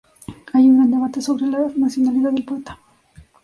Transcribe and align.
Hay 0.53 0.67
un 0.67 0.77
gran 0.77 0.89
debate 0.89 1.21
sobre 1.21 1.45
la 1.45 1.71
nacionalidad 1.75 2.31
del 2.31 2.43
poeta. 2.43 2.79